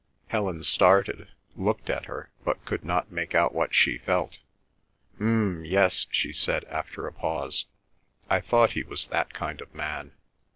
Helen 0.29 0.63
started, 0.63 1.27
looked 1.55 1.87
at 1.87 2.05
her, 2.05 2.31
but 2.43 2.65
could 2.65 2.83
not 2.83 3.11
make 3.11 3.35
out 3.35 3.53
what 3.53 3.75
she 3.75 3.99
felt. 3.99 4.39
"M 5.19 5.59
m 5.59 5.61
m'yes," 5.61 6.07
she 6.09 6.33
said, 6.33 6.63
after 6.63 7.05
a 7.05 7.13
pause. 7.13 7.65
"I 8.27 8.41
thought 8.41 8.71
he 8.71 8.81
was 8.81 9.05
that 9.09 9.35
kind 9.35 9.61
of 9.61 9.75
man." 9.75 10.13